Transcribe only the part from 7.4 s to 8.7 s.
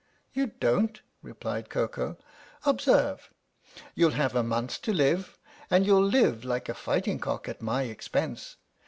at my expense.